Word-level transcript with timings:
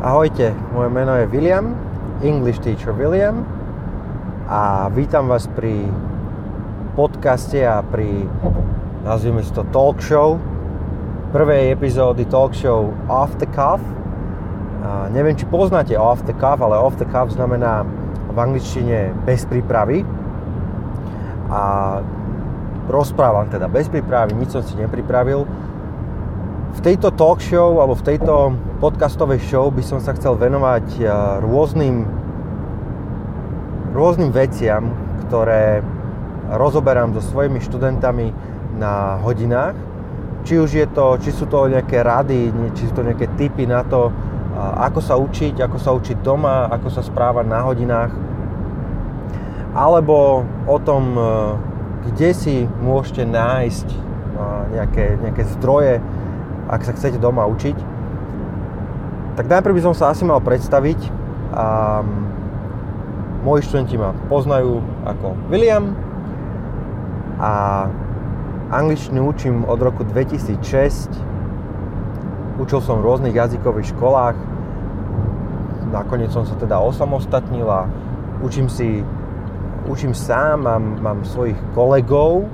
Ahojte, 0.00 0.56
moje 0.72 0.88
meno 0.88 1.12
je 1.12 1.28
William, 1.28 1.76
English 2.24 2.64
Teacher 2.64 2.96
William 2.96 3.44
a 4.48 4.88
vítam 4.88 5.28
vás 5.28 5.44
pri 5.44 5.92
podcaste 6.96 7.60
a 7.60 7.84
pri, 7.84 8.24
nazvime 9.04 9.44
si 9.44 9.52
to, 9.52 9.60
talk 9.68 10.00
show, 10.00 10.40
prvej 11.36 11.76
epizódy 11.76 12.24
talk 12.32 12.56
show 12.56 12.88
Off 13.12 13.36
the 13.44 13.48
Cuff. 13.52 13.84
A 14.80 15.12
neviem, 15.12 15.36
či 15.36 15.44
poznáte 15.44 15.92
Off 16.00 16.24
the 16.24 16.32
Cuff, 16.32 16.64
ale 16.64 16.80
Off 16.80 16.96
the 16.96 17.04
Cuff 17.04 17.36
znamená 17.36 17.84
v 18.32 18.36
angličtine 18.40 19.12
bez 19.28 19.44
prípravy. 19.44 20.00
A 21.52 21.60
rozprávam 22.88 23.52
teda 23.52 23.68
bez 23.68 23.92
prípravy, 23.92 24.32
nič 24.32 24.48
som 24.48 24.64
si 24.64 24.80
nepripravil 24.80 25.44
v 26.70 26.80
tejto 26.80 27.10
talk 27.10 27.42
show 27.42 27.82
alebo 27.82 27.98
v 27.98 28.14
tejto 28.14 28.54
podcastovej 28.78 29.42
show 29.42 29.68
by 29.74 29.82
som 29.82 29.98
sa 29.98 30.14
chcel 30.14 30.38
venovať 30.38 30.86
eh, 31.02 31.10
rôznym, 31.42 32.06
rôznym 33.90 34.30
veciam, 34.30 34.94
ktoré 35.26 35.82
rozoberám 36.50 37.14
so 37.14 37.22
svojimi 37.22 37.62
študentami 37.62 38.34
na 38.78 39.18
hodinách. 39.22 39.74
Či 40.40 40.54
už 40.56 40.70
je 40.72 40.86
to, 40.88 41.20
či 41.20 41.30
sú 41.36 41.44
to 41.50 41.68
nejaké 41.68 42.00
rady, 42.00 42.48
či 42.72 42.88
sú 42.88 42.96
to 42.96 43.04
nejaké 43.04 43.28
tipy 43.34 43.66
na 43.66 43.82
to, 43.82 44.14
eh, 44.14 44.84
ako 44.86 45.00
sa 45.02 45.18
učiť, 45.18 45.58
ako 45.58 45.76
sa 45.76 45.90
učiť 45.90 46.22
doma, 46.22 46.70
ako 46.70 46.86
sa 46.86 47.02
správať 47.02 47.46
na 47.50 47.60
hodinách, 47.66 48.12
alebo 49.74 50.46
o 50.70 50.76
tom, 50.78 51.18
eh, 51.18 51.24
kde 52.00 52.30
si 52.30 52.56
môžete 52.80 53.26
nájsť 53.26 54.08
nejaké, 54.72 55.20
nejaké 55.20 55.44
zdroje, 55.52 56.00
ak 56.70 56.86
sa 56.86 56.94
chcete 56.94 57.18
doma 57.18 57.42
učiť. 57.50 57.76
Tak 59.34 59.46
najprv 59.50 59.74
by 59.74 59.82
som 59.90 59.94
sa 59.94 60.14
asi 60.14 60.22
mal 60.22 60.38
predstaviť. 60.38 61.10
A 61.50 61.66
moji 63.42 63.66
študenti 63.66 63.98
ma 63.98 64.14
poznajú 64.30 64.78
ako 65.02 65.34
William 65.50 65.98
a 67.42 67.84
angličtinu 68.70 69.26
učím 69.26 69.66
od 69.66 69.82
roku 69.82 70.06
2006. 70.06 71.10
Učil 72.60 72.78
som 72.84 73.02
v 73.02 73.06
rôznych 73.08 73.34
jazykových 73.34 73.90
školách. 73.96 74.36
Nakoniec 75.90 76.30
som 76.30 76.46
sa 76.46 76.54
teda 76.54 76.78
osamostatnil 76.78 77.66
a 77.66 77.90
učím 78.46 78.70
si 78.70 79.02
učím 79.88 80.14
sám, 80.14 80.62
mám, 80.62 80.84
mám 81.02 81.18
svojich 81.24 81.56
kolegov, 81.74 82.46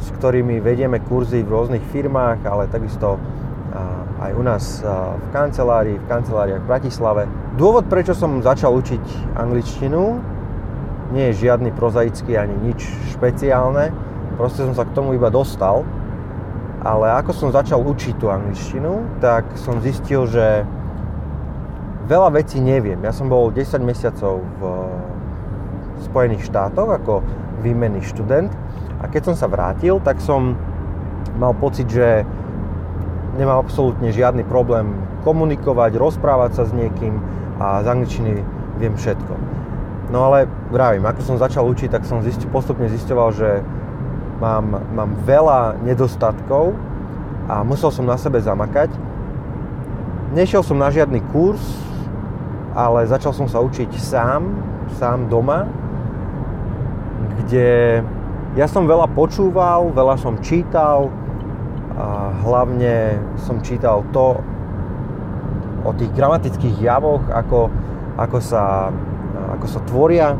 s 0.00 0.08
ktorými 0.16 0.60
vedieme 0.60 1.00
kurzy 1.04 1.44
v 1.44 1.52
rôznych 1.52 1.84
firmách, 1.92 2.44
ale 2.48 2.68
takisto 2.68 3.20
aj 4.16 4.32
u 4.32 4.42
nás 4.42 4.80
v 5.20 5.26
kancelárii, 5.36 6.00
v 6.00 6.06
kanceláriách 6.08 6.64
v 6.64 6.68
Bratislave. 6.68 7.22
Dôvod, 7.60 7.84
prečo 7.92 8.16
som 8.16 8.40
začal 8.40 8.72
učiť 8.72 9.36
angličtinu, 9.36 10.16
nie 11.12 11.30
je 11.30 11.46
žiadny 11.46 11.70
prozaický 11.76 12.40
ani 12.40 12.56
nič 12.72 12.88
špeciálne, 13.12 13.92
proste 14.40 14.64
som 14.64 14.72
sa 14.72 14.88
k 14.88 14.96
tomu 14.96 15.12
iba 15.12 15.28
dostal. 15.28 15.84
Ale 16.86 17.10
ako 17.18 17.34
som 17.34 17.48
začal 17.50 17.82
učiť 17.82 18.14
tú 18.14 18.30
angličtinu, 18.30 19.18
tak 19.18 19.42
som 19.58 19.82
zistil, 19.82 20.22
že 20.30 20.62
veľa 22.06 22.30
vecí 22.38 22.62
neviem. 22.62 23.02
Ja 23.02 23.10
som 23.10 23.26
bol 23.26 23.50
10 23.50 23.82
mesiacov 23.82 24.38
v 24.38 24.62
Spojených 26.06 26.46
štátoch 26.46 26.86
ako 26.86 27.26
výmenný 27.66 28.06
študent 28.06 28.54
a 29.06 29.10
keď 29.14 29.30
som 29.30 29.36
sa 29.38 29.46
vrátil, 29.46 30.02
tak 30.02 30.18
som 30.18 30.58
mal 31.38 31.54
pocit, 31.54 31.86
že 31.86 32.26
nemám 33.38 33.62
absolútne 33.62 34.10
žiadny 34.10 34.42
problém 34.42 34.98
komunikovať, 35.22 35.94
rozprávať 35.94 36.58
sa 36.58 36.66
s 36.66 36.74
niekým 36.74 37.22
a 37.62 37.86
z 37.86 37.86
angličtiny 37.86 38.42
viem 38.82 38.98
všetko. 38.98 39.34
No 40.10 40.26
ale 40.26 40.50
vravím, 40.74 41.06
ako 41.06 41.22
som 41.22 41.36
začal 41.38 41.70
učiť, 41.70 41.94
tak 41.94 42.02
som 42.02 42.18
zistil, 42.26 42.50
postupne 42.50 42.90
zisťoval, 42.90 43.28
že 43.30 43.62
mám, 44.42 44.74
mám 44.90 45.14
veľa 45.22 45.78
nedostatkov 45.86 46.74
a 47.46 47.62
musel 47.62 47.94
som 47.94 48.10
na 48.10 48.18
sebe 48.18 48.42
zamakať. 48.42 48.90
Nešiel 50.34 50.66
som 50.66 50.82
na 50.82 50.90
žiadny 50.90 51.22
kurz, 51.30 51.62
ale 52.74 53.06
začal 53.06 53.30
som 53.30 53.46
sa 53.46 53.62
učiť 53.62 53.94
sám, 53.94 54.50
sám 54.98 55.30
doma, 55.30 55.70
kde 57.46 58.02
ja 58.56 58.64
som 58.64 58.88
veľa 58.88 59.12
počúval, 59.12 59.92
veľa 59.92 60.16
som 60.16 60.40
čítal, 60.40 61.12
a 61.96 62.32
hlavne 62.44 63.20
som 63.40 63.60
čítal 63.60 64.04
to 64.12 64.40
o 65.84 65.90
tých 65.96 66.08
gramatických 66.16 66.76
javoch, 66.80 67.20
ako, 67.28 67.68
ako, 68.16 68.38
sa, 68.40 68.88
ako 69.56 69.66
sa 69.68 69.80
tvoria. 69.84 70.36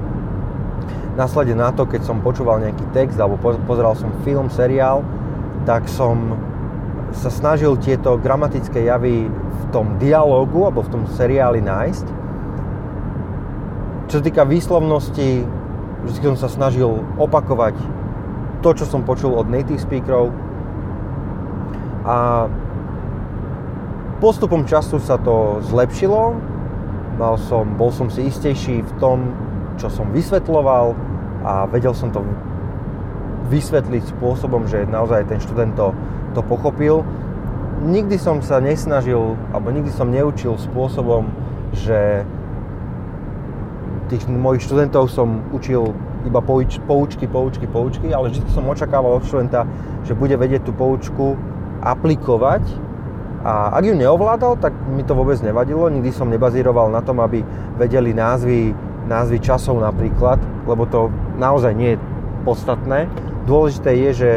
Následne 1.16 1.60
na 1.60 1.72
to, 1.72 1.88
keď 1.88 2.08
som 2.08 2.24
počúval 2.24 2.60
nejaký 2.60 2.84
text 2.92 3.16
alebo 3.16 3.40
pozeral 3.64 3.96
som 3.96 4.12
film, 4.24 4.48
seriál, 4.48 5.00
tak 5.68 5.88
som 5.88 6.36
sa 7.12 7.32
snažil 7.32 7.76
tieto 7.80 8.20
gramatické 8.20 8.84
javy 8.84 9.28
v 9.28 9.62
tom 9.72 9.96
dialogu 9.96 10.68
alebo 10.68 10.84
v 10.84 10.92
tom 10.92 11.04
seriáli 11.08 11.64
nájsť. 11.64 12.06
Čo 14.12 14.14
sa 14.20 14.22
týka 14.24 14.44
výslovnosti, 14.44 15.44
vždy 16.04 16.36
som 16.36 16.36
sa 16.36 16.48
snažil 16.52 17.00
opakovať 17.16 17.74
to, 18.66 18.82
čo 18.82 18.90
som 18.90 19.06
počul 19.06 19.30
od 19.38 19.46
native 19.46 19.78
speakerov. 19.78 20.34
A 22.02 22.50
postupom 24.18 24.66
času 24.66 24.98
sa 24.98 25.14
to 25.22 25.62
zlepšilo. 25.70 26.34
Mal 27.14 27.38
som, 27.38 27.78
bol 27.78 27.94
som 27.94 28.10
si 28.10 28.26
istejší 28.26 28.82
v 28.82 28.92
tom, 28.98 29.30
čo 29.78 29.86
som 29.86 30.10
vysvetloval 30.10 30.98
a 31.46 31.70
vedel 31.70 31.94
som 31.94 32.10
to 32.10 32.26
vysvetliť 33.46 34.18
spôsobom, 34.18 34.66
že 34.66 34.82
naozaj 34.90 35.30
ten 35.30 35.38
študent 35.38 35.78
to, 35.78 35.94
to 36.34 36.42
pochopil. 36.42 37.06
Nikdy 37.86 38.18
som 38.18 38.42
sa 38.42 38.58
nesnažil, 38.58 39.38
alebo 39.54 39.70
nikdy 39.70 39.94
som 39.94 40.10
neučil 40.10 40.58
spôsobom, 40.58 41.30
že 41.70 42.26
tých 44.10 44.26
mojich 44.26 44.66
študentov 44.66 45.06
som 45.06 45.38
učil 45.54 45.94
iba 46.26 46.42
pouč, 46.42 46.82
poučky, 46.82 47.30
poučky, 47.30 47.66
poučky, 47.70 48.10
ale 48.10 48.34
vždy 48.34 48.50
som 48.50 48.66
očakával 48.66 49.22
od 49.22 49.24
študenta, 49.24 49.62
že 50.02 50.18
bude 50.18 50.34
vedieť 50.34 50.66
tú 50.66 50.72
poučku 50.74 51.38
aplikovať 51.80 52.66
a 53.46 53.78
ak 53.78 53.86
ju 53.86 53.94
neovládal, 53.94 54.58
tak 54.58 54.74
mi 54.90 55.06
to 55.06 55.14
vôbec 55.14 55.38
nevadilo. 55.38 55.86
Nikdy 55.86 56.10
som 56.10 56.26
nebazíroval 56.26 56.90
na 56.90 56.98
tom, 56.98 57.22
aby 57.22 57.46
vedeli 57.78 58.10
názvy, 58.10 58.74
názvy 59.06 59.38
časov 59.38 59.78
napríklad, 59.78 60.42
lebo 60.66 60.82
to 60.90 61.14
naozaj 61.38 61.70
nie 61.70 61.94
je 61.94 62.02
podstatné. 62.42 63.06
Dôležité 63.46 63.94
je, 63.94 64.10
že 64.12 64.30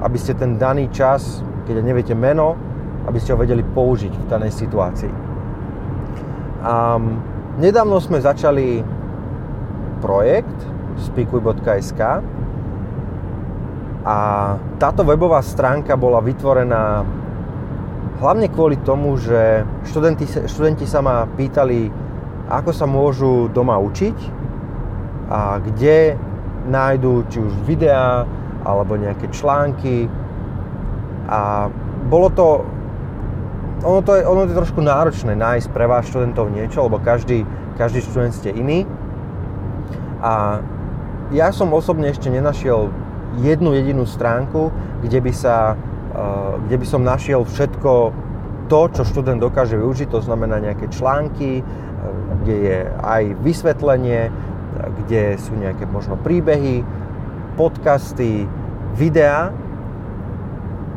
aby 0.00 0.16
ste 0.16 0.32
ten 0.32 0.56
daný 0.56 0.88
čas, 0.88 1.44
keď 1.68 1.84
neviete 1.84 2.16
meno, 2.16 2.56
aby 3.04 3.20
ste 3.20 3.36
ho 3.36 3.40
vedeli 3.40 3.60
použiť 3.60 4.12
v 4.16 4.26
danej 4.32 4.56
situácii. 4.56 5.12
Um, 6.64 7.20
nedávno 7.60 8.00
sme 8.00 8.16
začali 8.16 8.80
projekt 10.04 10.58
speakuj.sk 11.00 12.00
a 14.04 14.16
táto 14.76 15.00
webová 15.00 15.40
stránka 15.40 15.96
bola 15.96 16.20
vytvorená 16.20 17.08
hlavne 18.20 18.52
kvôli 18.52 18.76
tomu, 18.84 19.16
že 19.16 19.64
študenti, 19.88 20.28
študenti 20.44 20.84
sa 20.84 21.00
ma 21.00 21.24
pýtali, 21.24 21.88
ako 22.52 22.70
sa 22.76 22.84
môžu 22.84 23.48
doma 23.48 23.80
učiť 23.80 24.18
a 25.32 25.56
kde 25.64 26.20
nájdu 26.68 27.24
či 27.32 27.40
už 27.40 27.64
videá 27.64 28.28
alebo 28.60 29.00
nejaké 29.00 29.32
články. 29.32 30.12
A 31.32 31.72
bolo 32.12 32.28
to 32.28 32.46
ono 33.84 34.00
to, 34.00 34.16
je, 34.16 34.22
ono 34.24 34.48
to 34.48 34.56
je 34.56 34.60
trošku 34.64 34.80
náročné 34.80 35.36
nájsť 35.36 35.68
pre 35.68 35.84
vás 35.84 36.08
študentov 36.08 36.48
niečo, 36.48 36.88
lebo 36.88 36.96
každý, 37.04 37.44
každý 37.76 38.00
študent 38.00 38.32
ste 38.32 38.52
iný 38.56 38.88
a 40.24 40.64
ja 41.36 41.52
som 41.52 41.68
osobne 41.76 42.08
ešte 42.08 42.32
nenašiel 42.32 42.88
jednu 43.44 43.76
jedinú 43.76 44.08
stránku, 44.08 44.72
kde 45.04 45.20
by, 45.20 45.32
sa, 45.36 45.76
eh, 46.16 46.52
kde 46.64 46.76
by 46.80 46.86
som 46.88 47.04
našiel 47.04 47.44
všetko 47.44 47.92
to, 48.72 48.80
čo 48.96 49.02
študent 49.04 49.44
dokáže 49.44 49.76
využiť, 49.76 50.08
to 50.08 50.24
znamená 50.24 50.64
nejaké 50.64 50.88
články, 50.88 51.60
eh, 51.60 51.64
kde 52.40 52.54
je 52.56 52.78
aj 53.04 53.22
vysvetlenie, 53.44 54.32
kde 54.74 55.38
sú 55.38 55.54
nejaké 55.54 55.86
možno 55.86 56.18
príbehy, 56.18 56.82
podcasty, 57.54 58.48
videá, 58.98 59.54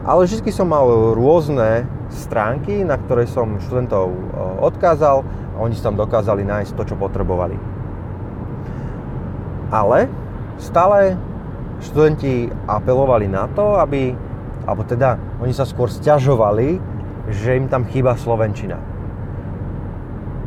ale 0.08 0.24
vždy 0.24 0.50
som 0.50 0.72
mal 0.72 0.88
rôzne 1.14 1.84
stránky, 2.08 2.88
na 2.88 2.96
ktoré 2.96 3.28
som 3.28 3.60
študentov 3.60 4.08
eh, 4.08 4.18
odkázal 4.64 5.28
a 5.28 5.58
oni 5.60 5.76
si 5.76 5.84
tam 5.84 6.00
dokázali 6.00 6.48
nájsť 6.48 6.72
to, 6.80 6.84
čo 6.94 6.96
potrebovali. 6.96 7.77
Ale 9.70 10.08
stále 10.58 11.18
študenti 11.84 12.50
apelovali 12.66 13.30
na 13.30 13.46
to, 13.52 13.78
aby, 13.78 14.16
alebo 14.66 14.82
teda 14.88 15.20
oni 15.44 15.54
sa 15.54 15.68
skôr 15.68 15.92
stiažovali, 15.92 16.82
že 17.28 17.60
im 17.60 17.68
tam 17.68 17.84
chýba 17.86 18.16
slovenčina. 18.16 18.80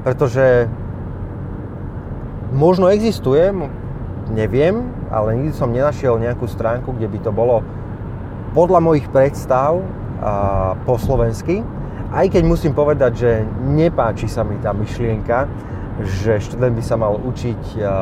pretože 0.00 0.68
možno 2.52 2.88
existuje, 2.88 3.52
neviem, 4.32 4.90
ale 5.12 5.36
nikdy 5.36 5.52
som 5.52 5.70
nenašiel 5.70 6.16
nejakú 6.16 6.48
stránku, 6.48 6.96
kde 6.96 7.08
by 7.10 7.18
to 7.20 7.30
bolo 7.34 7.62
podľa 8.56 8.80
mojich 8.82 9.06
predstav 9.12 9.78
a, 9.78 10.74
po 10.82 10.98
slovensky. 10.98 11.62
Aj 12.10 12.26
keď 12.26 12.42
musím 12.42 12.74
povedať, 12.74 13.12
že 13.14 13.30
nepáči 13.62 14.26
sa 14.26 14.42
mi 14.42 14.58
tá 14.58 14.74
myšlienka, 14.74 15.46
že 16.02 16.42
študent 16.42 16.74
by 16.74 16.82
sa 16.82 16.96
mal 16.98 17.14
učiť 17.20 17.60
a, 17.78 17.94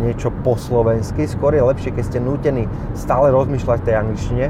niečo 0.00 0.32
po 0.42 0.56
slovensky. 0.56 1.28
Skôr 1.28 1.52
je 1.52 1.62
lepšie, 1.62 1.92
keď 1.92 2.04
ste 2.08 2.18
nútení 2.24 2.64
stále 2.96 3.28
rozmýšľať 3.28 3.78
tej 3.84 3.94
angličtine. 4.00 4.46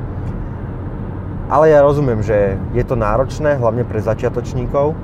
Ale 1.51 1.75
ja 1.75 1.83
rozumiem, 1.83 2.23
že 2.23 2.55
je 2.71 2.85
to 2.87 2.95
náročné, 2.95 3.59
hlavne 3.59 3.83
pre 3.83 3.99
začiatočníkov. 3.99 4.95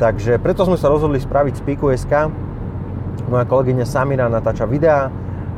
Takže 0.00 0.40
preto 0.40 0.64
sme 0.64 0.80
sa 0.80 0.88
rozhodli 0.88 1.20
spraviť 1.20 1.60
Speaku.sk. 1.60 2.32
Moja 3.28 3.44
kolegyňa 3.44 3.84
Samira 3.84 4.32
natáča 4.32 4.64
videá, 4.64 5.12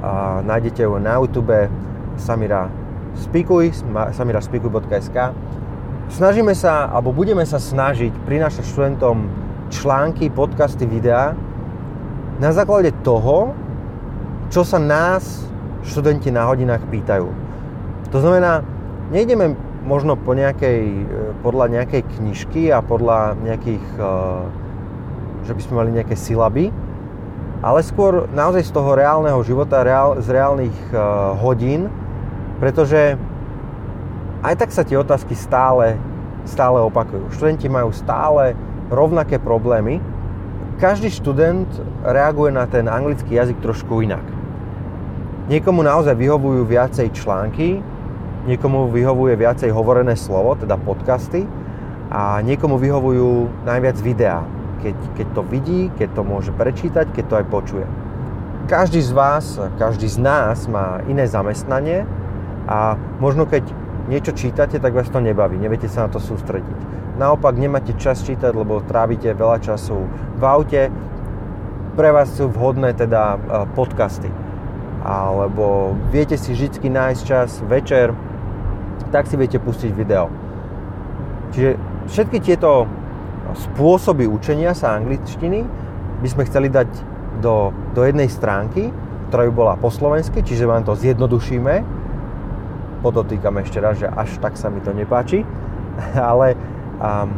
a 0.05 0.43
nájdete 0.45 0.85
ju 0.85 0.99
na 1.01 1.17
YouTube 1.17 1.55
Samira 2.21 2.69
Speakuj, 3.15 3.87
samiraspikuj.sk. 4.13 5.17
Snažíme 6.11 6.53
sa, 6.53 6.91
alebo 6.93 7.15
budeme 7.15 7.47
sa 7.47 7.57
snažiť 7.57 8.13
prinášať 8.27 8.67
študentom 8.69 9.31
články, 9.73 10.29
podcasty, 10.29 10.85
videá 10.85 11.33
na 12.43 12.51
základe 12.51 12.91
toho, 13.07 13.55
čo 14.53 14.67
sa 14.67 14.81
nás 14.81 15.45
študenti 15.85 16.33
na 16.33 16.49
hodinách 16.49 16.85
pýtajú. 16.89 17.29
To 18.11 18.19
znamená, 18.19 18.65
nejdeme 19.13 19.53
možno 19.85 20.17
po 20.17 20.33
nejakej, 20.33 20.81
e, 21.05 21.07
podľa 21.45 21.69
nejakej 21.81 22.03
knižky 22.19 22.73
a 22.73 22.81
podľa 22.81 23.37
nejakých, 23.45 23.87
e, 24.01 24.13
že 25.45 25.53
by 25.53 25.61
sme 25.61 25.75
mali 25.77 25.91
nejaké 25.93 26.17
silaby, 26.17 26.73
ale 27.61 27.81
skôr 27.85 28.29
naozaj 28.33 28.65
z 28.65 28.73
toho 28.73 28.97
reálneho 28.97 29.41
života, 29.45 29.85
reál, 29.85 30.21
z 30.21 30.29
reálnych 30.33 30.79
e, 30.93 30.97
hodín, 31.41 31.93
pretože 32.61 33.21
aj 34.45 34.55
tak 34.61 34.71
sa 34.73 34.85
tie 34.85 34.97
otázky 34.97 35.37
stále, 35.37 35.97
stále 36.45 36.81
opakujú. 36.81 37.33
Študenti 37.33 37.69
majú 37.69 37.93
stále 37.93 38.57
rovnaké 38.93 39.41
problémy. 39.41 40.01
Každý 40.77 41.09
študent 41.09 41.69
reaguje 42.05 42.53
na 42.53 42.69
ten 42.69 42.85
anglický 42.85 43.37
jazyk 43.41 43.61
trošku 43.65 44.05
inak. 44.05 44.34
Niekomu 45.45 45.85
naozaj 45.85 46.17
vyhovujú 46.17 46.65
viacej 46.65 47.13
články, 47.13 47.85
niekomu 48.49 48.89
vyhovuje 48.89 49.37
viacej 49.37 49.69
hovorené 49.77 50.17
slovo, 50.17 50.57
teda 50.57 50.81
podcasty, 50.81 51.45
a 52.09 52.41
niekomu 52.41 52.81
vyhovujú 52.81 53.65
najviac 53.69 53.97
videá, 54.01 54.41
keď, 54.81 54.97
keď 55.21 55.27
to 55.37 55.43
vidí, 55.45 55.81
keď 56.01 56.09
to 56.17 56.23
môže 56.25 56.49
prečítať, 56.55 57.13
keď 57.13 57.25
to 57.29 57.35
aj 57.43 57.47
počuje. 57.53 57.87
Každý 58.73 59.05
z 59.05 59.13
vás, 59.13 59.61
každý 59.77 60.09
z 60.09 60.17
nás 60.17 60.65
má 60.65 61.05
iné 61.13 61.29
zamestnanie 61.29 62.09
a 62.65 62.97
možno 63.21 63.45
keď 63.45 63.69
niečo 64.09 64.33
čítate, 64.33 64.81
tak 64.81 64.97
vás 64.97 65.13
to 65.13 65.21
nebaví, 65.21 65.61
neviete 65.61 65.93
sa 65.93 66.09
na 66.09 66.13
to 66.13 66.25
sústrediť. 66.25 66.79
Naopak 67.21 67.61
nemáte 67.61 67.93
čas 68.01 68.25
čítať, 68.25 68.53
lebo 68.57 68.81
trávite 68.81 69.37
veľa 69.37 69.61
času 69.61 70.09
v 70.41 70.43
aute, 70.45 70.89
pre 71.95 72.11
vás 72.11 72.33
sú 72.33 72.51
vhodné 72.51 72.97
teda 72.97 73.37
e, 73.37 73.39
podcasty. 73.77 74.44
Alebo 75.05 75.93
viete 76.09 76.41
si 76.41 76.57
vždy 76.57 76.89
nájsť 76.89 77.23
čas 77.29 77.61
večer 77.69 78.17
tak 79.15 79.31
si 79.31 79.39
viete 79.39 79.63
pustiť 79.63 79.95
video. 79.95 80.27
Čiže 81.55 81.79
všetky 82.11 82.43
tieto 82.43 82.91
spôsoby 83.55 84.27
učenia 84.27 84.75
sa 84.75 84.99
angličtiny 84.99 85.63
by 86.19 86.29
sme 86.31 86.43
chceli 86.51 86.67
dať 86.67 86.91
do, 87.39 87.71
do 87.95 88.03
jednej 88.03 88.27
stránky, 88.27 88.91
ktorá 89.31 89.47
by 89.47 89.53
bola 89.55 89.75
po 89.79 89.87
slovensky, 89.95 90.43
čiže 90.43 90.67
vám 90.67 90.83
to 90.83 90.99
zjednodušíme. 90.99 91.87
Podotýkam 93.07 93.63
ešte 93.63 93.79
raz, 93.79 94.03
že 94.03 94.11
až 94.11 94.35
tak 94.43 94.59
sa 94.59 94.67
mi 94.67 94.83
to 94.83 94.91
nepáči, 94.91 95.47
ale 96.19 96.59
um, 96.99 97.31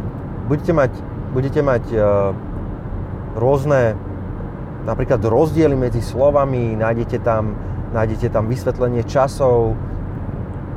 budete 0.48 0.72
mať, 0.72 0.92
budete 1.36 1.60
mať 1.60 1.84
uh, 1.92 2.32
rôzne 3.36 4.00
napríklad 4.86 5.18
rozdiely 5.18 5.74
medzi 5.74 5.98
slovami, 5.98 6.78
nájdete 6.78 7.18
tam, 7.20 7.58
nájdete 7.90 8.30
tam 8.30 8.46
vysvetlenie 8.46 9.02
časov, 9.02 9.74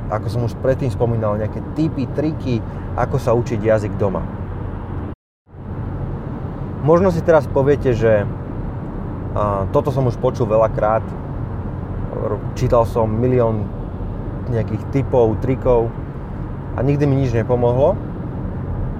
ako 0.10 0.28
som 0.28 0.42
už 0.50 0.58
predtým 0.66 0.90
spomínal, 0.90 1.38
nejaké 1.38 1.62
typy, 1.78 2.10
triky, 2.18 2.58
ako 2.98 3.22
sa 3.22 3.38
učiť 3.38 3.62
jazyk 3.62 3.94
doma. 4.02 4.26
Možno 6.82 7.14
si 7.14 7.22
teraz 7.22 7.46
poviete, 7.46 7.94
že 7.94 8.26
a, 9.38 9.70
toto 9.70 9.94
som 9.94 10.10
už 10.10 10.18
počul 10.18 10.50
veľakrát, 10.50 11.06
čítal 12.58 12.90
som 12.90 13.06
milión 13.06 13.70
nejakých 14.50 14.82
typov, 14.90 15.38
trikov 15.46 15.94
a 16.74 16.82
nikdy 16.82 17.06
mi 17.06 17.22
nič 17.22 17.38
nepomohlo. 17.38 17.94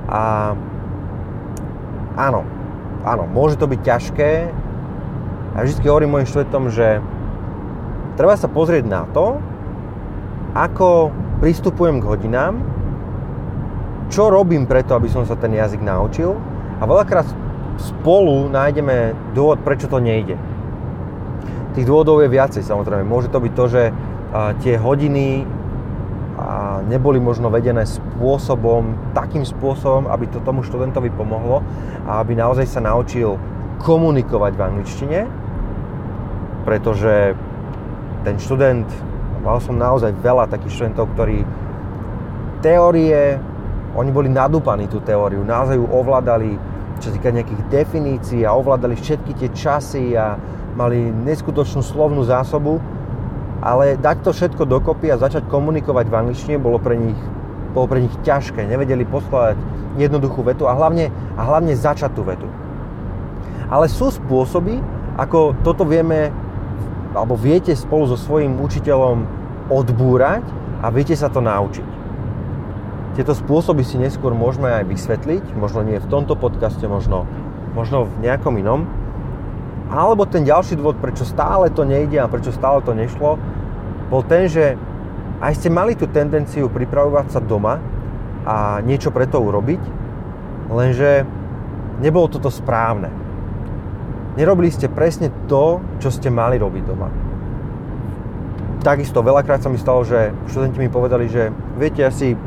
A 0.06 0.54
áno, 2.14 2.46
áno, 3.02 3.24
môže 3.26 3.58
to 3.58 3.66
byť 3.66 3.80
ťažké. 3.82 4.32
A 5.58 5.66
vždy 5.66 5.86
hovorím 5.90 6.18
mojim 6.18 6.30
študentom, 6.30 6.70
že 6.70 7.02
treba 8.16 8.38
sa 8.38 8.46
pozrieť 8.52 8.86
na 8.86 9.04
to, 9.10 9.42
ako 10.54 11.14
pristupujem 11.40 12.02
k 12.02 12.08
hodinám, 12.10 12.58
čo 14.10 14.34
robím 14.34 14.66
preto, 14.66 14.98
aby 14.98 15.06
som 15.10 15.22
sa 15.26 15.38
ten 15.38 15.54
jazyk 15.54 15.86
naučil 15.86 16.34
a 16.80 16.84
veľakrát 16.90 17.30
spolu 17.78 18.50
nájdeme 18.50 19.14
dôvod, 19.38 19.62
prečo 19.62 19.86
to 19.86 20.02
nejde. 20.02 20.36
Tých 21.78 21.86
dôvodov 21.86 22.26
je 22.26 22.34
viacej 22.34 22.66
samozrejme. 22.66 23.06
Môže 23.06 23.30
to 23.30 23.40
byť 23.40 23.54
to, 23.54 23.66
že 23.70 23.84
tie 24.66 24.76
hodiny 24.76 25.46
neboli 26.90 27.22
možno 27.22 27.54
vedené 27.54 27.86
spôsobom, 27.86 29.14
takým 29.14 29.46
spôsobom, 29.46 30.10
aby 30.10 30.26
to 30.28 30.42
tomu 30.42 30.66
študentovi 30.66 31.14
pomohlo 31.14 31.62
a 32.10 32.20
aby 32.24 32.34
naozaj 32.34 32.66
sa 32.66 32.82
naučil 32.82 33.38
komunikovať 33.80 34.52
v 34.58 34.62
angličtine, 34.66 35.20
pretože 36.70 37.34
ten 38.22 38.38
študent 38.38 38.86
Mal 39.40 39.56
som 39.64 39.80
naozaj 39.80 40.20
veľa 40.20 40.52
takých 40.52 40.76
študentov, 40.76 41.16
ktorí 41.16 41.48
teórie, 42.60 43.40
oni 43.96 44.12
boli 44.12 44.28
nadúpaní 44.28 44.92
tú 44.92 45.00
teóriu, 45.00 45.48
naozaj 45.48 45.80
ju 45.80 45.88
ovládali, 45.88 46.60
čo 47.00 47.16
týka 47.16 47.32
nejakých 47.32 47.62
definícií 47.72 48.44
a 48.44 48.52
ovládali 48.52 49.00
všetky 49.00 49.32
tie 49.40 49.50
časy 49.56 50.12
a 50.20 50.36
mali 50.76 51.08
neskutočnú 51.08 51.80
slovnú 51.80 52.20
zásobu, 52.28 52.84
ale 53.64 53.96
dať 53.96 54.28
to 54.28 54.36
všetko 54.36 54.68
dokopy 54.68 55.08
a 55.08 55.20
začať 55.20 55.48
komunikovať 55.48 56.12
v 56.12 56.18
angličtine 56.20 56.58
bolo 56.60 56.76
pre 56.76 57.00
nich, 57.00 57.20
bolo 57.72 57.88
pre 57.88 58.04
nich 58.04 58.16
ťažké. 58.28 58.68
Nevedeli 58.68 59.08
poslať 59.08 59.56
jednoduchú 59.96 60.44
vetu 60.44 60.68
a 60.68 60.76
hlavne, 60.76 61.08
a 61.40 61.42
hlavne 61.48 61.80
začať 61.80 62.12
tú 62.12 62.28
vetu. 62.28 62.48
Ale 63.72 63.88
sú 63.88 64.12
spôsoby, 64.12 64.84
ako 65.16 65.56
toto 65.64 65.88
vieme 65.88 66.32
alebo 67.14 67.34
viete 67.34 67.74
spolu 67.74 68.06
so 68.06 68.18
svojím 68.18 68.62
učiteľom 68.62 69.26
odbúrať 69.70 70.46
a 70.82 70.94
viete 70.94 71.18
sa 71.18 71.30
to 71.30 71.42
naučiť. 71.42 71.88
Tieto 73.18 73.34
spôsoby 73.34 73.82
si 73.82 73.98
neskôr 73.98 74.32
môžeme 74.38 74.70
aj 74.70 74.86
vysvetliť, 74.86 75.58
možno 75.58 75.82
nie 75.82 75.98
v 75.98 76.10
tomto 76.10 76.38
podcaste, 76.38 76.86
možno, 76.86 77.26
možno 77.74 78.06
v 78.06 78.14
nejakom 78.30 78.56
inom. 78.62 78.86
Alebo 79.90 80.30
ten 80.30 80.46
ďalší 80.46 80.78
dôvod, 80.78 81.02
prečo 81.02 81.26
stále 81.26 81.74
to 81.74 81.82
nejde 81.82 82.22
a 82.22 82.30
prečo 82.30 82.54
stále 82.54 82.86
to 82.86 82.94
nešlo, 82.94 83.42
bol 84.14 84.22
ten, 84.22 84.46
že 84.46 84.78
aj 85.42 85.58
ste 85.58 85.74
mali 85.74 85.98
tú 85.98 86.06
tendenciu 86.06 86.70
pripravovať 86.70 87.34
sa 87.34 87.42
doma 87.42 87.82
a 88.46 88.86
niečo 88.86 89.10
pre 89.10 89.26
to 89.26 89.42
urobiť, 89.42 89.82
lenže 90.70 91.26
nebolo 92.00 92.30
toto 92.30 92.54
správne 92.54 93.29
nerobili 94.40 94.72
ste 94.72 94.88
presne 94.88 95.28
to, 95.52 95.84
čo 96.00 96.08
ste 96.08 96.32
mali 96.32 96.56
robiť 96.56 96.84
doma. 96.88 97.12
Takisto 98.80 99.20
veľakrát 99.20 99.60
sa 99.60 99.68
mi 99.68 99.76
stalo, 99.76 100.08
že 100.08 100.32
študenti 100.48 100.80
mi 100.80 100.88
povedali, 100.88 101.28
že 101.28 101.52
viete, 101.76 102.00
ja 102.00 102.08
si 102.08 102.40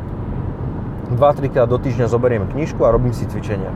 2-3 1.13 1.53
krát 1.53 1.69
do 1.69 1.77
týždňa 1.77 2.09
zoberiem 2.09 2.49
knižku 2.49 2.81
a 2.81 2.89
robím 2.89 3.13
si 3.13 3.29
cvičenia. 3.29 3.69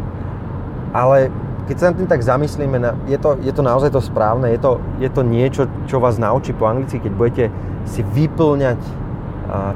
Ale 0.89 1.29
keď 1.69 1.75
sa 1.77 1.85
na 1.93 1.97
tým 2.01 2.09
tak 2.09 2.25
zamyslíme, 2.25 2.81
je 3.05 3.17
to, 3.21 3.37
je 3.45 3.53
to 3.53 3.61
naozaj 3.61 3.93
to 3.93 4.01
správne, 4.01 4.49
je 4.49 4.57
to, 4.57 4.81
je 4.97 5.09
to 5.13 5.21
niečo, 5.21 5.69
čo 5.85 6.01
vás 6.01 6.17
naučí 6.17 6.57
po 6.57 6.65
anglicky, 6.65 6.97
keď 6.97 7.13
budete 7.13 7.45
si 7.85 8.01
vyplňať 8.01 8.81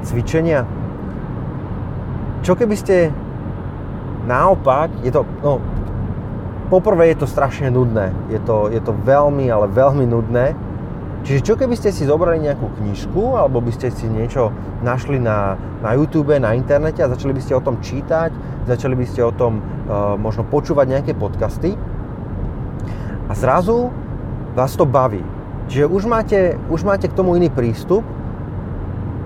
cvičenia. 0.01 0.65
Čo 2.41 2.57
keby 2.57 2.73
ste 2.73 3.13
naopak, 4.25 4.89
je 5.05 5.13
to, 5.13 5.21
no, 5.45 5.61
poprvé 6.71 7.11
je 7.11 7.21
to 7.21 7.27
strašne 7.27 7.67
nudné. 7.67 8.15
Je 8.31 8.39
to, 8.39 8.71
je 8.71 8.79
to 8.79 8.95
veľmi, 8.95 9.51
ale 9.51 9.67
veľmi 9.67 10.07
nudné. 10.07 10.55
Čiže 11.21 11.45
čo 11.45 11.53
keby 11.59 11.75
ste 11.77 11.91
si 11.93 12.07
zobrali 12.07 12.41
nejakú 12.41 12.81
knižku, 12.81 13.37
alebo 13.37 13.61
by 13.61 13.69
ste 13.75 13.93
si 13.93 14.09
niečo 14.09 14.49
našli 14.81 15.21
na, 15.21 15.59
na 15.83 15.93
YouTube, 15.93 16.33
na 16.39 16.57
internete 16.57 17.03
a 17.03 17.11
začali 17.11 17.35
by 17.35 17.41
ste 17.43 17.53
o 17.53 17.61
tom 17.61 17.77
čítať, 17.77 18.33
začali 18.65 18.97
by 18.97 19.05
ste 19.05 19.21
o 19.21 19.29
tom 19.29 19.61
uh, 19.61 20.17
možno 20.17 20.47
počúvať 20.47 20.97
nejaké 20.97 21.13
podcasty 21.13 21.77
A 23.29 23.37
zrazu 23.37 23.93
vás 24.57 24.73
to 24.73 24.87
baví. 24.89 25.21
Čiže 25.69 25.85
už 25.85 26.09
máte, 26.09 26.57
už 26.73 26.81
máte 26.81 27.05
k 27.05 27.13
tomu 27.13 27.37
iný 27.37 27.53
prístup 27.53 28.01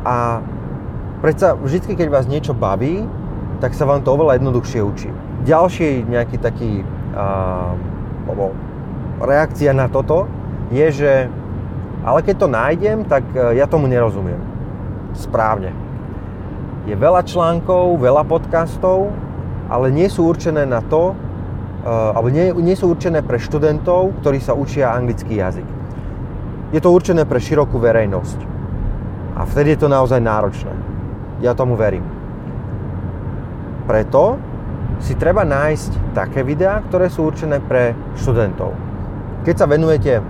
a 0.04 0.44
predsa 1.24 1.56
vždy, 1.56 1.96
keď 1.96 2.08
vás 2.12 2.28
niečo 2.28 2.52
baví, 2.52 3.08
tak 3.64 3.72
sa 3.72 3.88
vám 3.88 4.04
to 4.04 4.12
oveľa 4.12 4.38
jednoduchšie 4.38 4.82
učí. 4.84 5.10
Ďalší 5.48 6.06
nejaký 6.06 6.38
taký 6.44 6.86
uh, 7.16 7.74
reakcia 9.24 9.72
na 9.72 9.88
toto 9.88 10.28
je, 10.70 10.88
že 10.92 11.12
ale 12.06 12.22
keď 12.22 12.36
to 12.38 12.48
nájdem, 12.48 12.98
tak 13.10 13.26
e, 13.34 13.58
ja 13.58 13.66
tomu 13.66 13.90
nerozumiem. 13.90 14.38
Správne. 15.18 15.74
Je 16.86 16.94
veľa 16.94 17.26
článkov, 17.26 17.98
veľa 17.98 18.22
podcastov, 18.30 19.10
ale 19.74 19.90
nie 19.90 20.06
sú 20.06 20.30
určené 20.30 20.70
na 20.70 20.86
to, 20.86 21.18
e, 21.82 21.90
alebo 21.90 22.30
nie, 22.30 22.54
nie 22.62 22.78
sú 22.78 22.94
určené 22.94 23.26
pre 23.26 23.42
študentov, 23.42 24.22
ktorí 24.22 24.38
sa 24.38 24.54
učia 24.54 24.94
anglický 24.94 25.42
jazyk. 25.42 25.66
Je 26.78 26.78
to 26.78 26.94
určené 26.94 27.26
pre 27.26 27.42
širokú 27.42 27.82
verejnosť. 27.82 28.40
A 29.36 29.42
vtedy 29.50 29.74
je 29.74 29.80
to 29.82 29.90
naozaj 29.90 30.22
náročné. 30.22 30.72
Ja 31.42 31.58
tomu 31.58 31.74
verím. 31.74 32.06
Preto 33.90 34.38
si 35.00 35.14
treba 35.16 35.44
nájsť 35.44 36.16
také 36.18 36.42
videá, 36.42 36.82
ktoré 36.88 37.12
sú 37.12 37.28
určené 37.28 37.62
pre 37.62 37.94
študentov. 38.18 38.74
Keď 39.44 39.56
sa 39.56 39.70
venujete 39.70 40.24